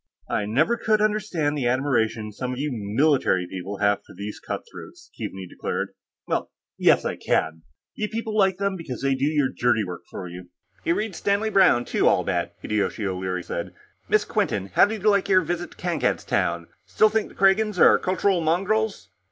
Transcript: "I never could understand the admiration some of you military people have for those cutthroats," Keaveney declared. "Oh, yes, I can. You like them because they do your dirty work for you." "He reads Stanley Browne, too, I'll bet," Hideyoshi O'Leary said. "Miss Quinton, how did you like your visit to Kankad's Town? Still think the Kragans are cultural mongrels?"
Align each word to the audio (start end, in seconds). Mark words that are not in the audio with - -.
"I 0.27 0.45
never 0.47 0.77
could 0.77 0.99
understand 0.99 1.55
the 1.55 1.67
admiration 1.67 2.31
some 2.31 2.53
of 2.53 2.57
you 2.57 2.71
military 2.71 3.45
people 3.47 3.77
have 3.77 3.99
for 4.03 4.15
those 4.17 4.39
cutthroats," 4.39 5.11
Keaveney 5.15 5.45
declared. 5.47 5.89
"Oh, 6.27 6.49
yes, 6.75 7.05
I 7.05 7.15
can. 7.17 7.61
You 7.93 8.07
like 8.25 8.57
them 8.57 8.75
because 8.77 9.03
they 9.03 9.13
do 9.13 9.25
your 9.27 9.49
dirty 9.49 9.83
work 9.83 10.01
for 10.09 10.27
you." 10.27 10.49
"He 10.83 10.91
reads 10.91 11.19
Stanley 11.19 11.51
Browne, 11.51 11.85
too, 11.85 12.07
I'll 12.07 12.23
bet," 12.23 12.55
Hideyoshi 12.63 13.05
O'Leary 13.05 13.43
said. 13.43 13.75
"Miss 14.09 14.25
Quinton, 14.25 14.71
how 14.73 14.85
did 14.85 15.03
you 15.03 15.09
like 15.09 15.29
your 15.29 15.41
visit 15.41 15.69
to 15.69 15.77
Kankad's 15.77 16.23
Town? 16.25 16.65
Still 16.87 17.09
think 17.09 17.29
the 17.29 17.35
Kragans 17.35 17.77
are 17.77 17.99
cultural 17.99 18.41
mongrels?" 18.41 19.07